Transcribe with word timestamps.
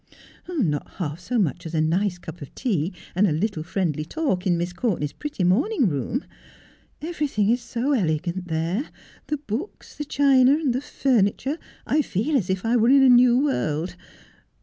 'Not 0.49 0.93
half 0.95 1.19
so 1.19 1.37
much 1.37 1.67
as 1.67 1.75
a 1.75 1.79
nice 1.79 2.17
cup 2.17 2.41
of 2.41 2.55
tea 2.55 2.91
and 3.13 3.27
a 3.27 3.31
little 3.31 3.61
friendly 3.61 4.03
talk 4.03 4.47
in 4.47 4.57
Miss 4.57 4.73
Courtenay's 4.73 5.13
pretty 5.13 5.43
morning 5.43 5.87
room. 5.89 6.25
Everything 7.03 7.49
is 7.51 7.61
so 7.61 7.91
elegant 7.91 8.47
there— 8.47 8.89
the 9.27 9.37
books, 9.37 9.95
the 9.95 10.03
china, 10.03 10.57
the 10.65 10.81
furniture. 10.81 11.59
I 11.85 12.01
feel 12.01 12.35
as 12.35 12.49
if 12.49 12.65
I 12.65 12.75
were 12.77 12.89
in 12.89 13.03
a 13.03 13.09
new 13.09 13.43
world. 13.43 13.95